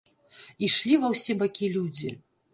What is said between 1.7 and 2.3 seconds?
людзі.